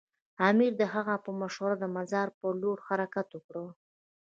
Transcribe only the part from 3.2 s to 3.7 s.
وکړ.